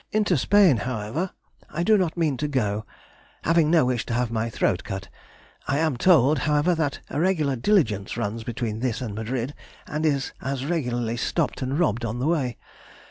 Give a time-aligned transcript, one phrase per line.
[0.11, 1.29] Into Spain, however,
[1.69, 5.09] I do not mean to go,—having no wish to have my throat cut.
[5.67, 9.53] I am told, however, that a regular diligence runs between this and Madrid,
[9.85, 12.57] and is as regularly stopped and robbed on the way.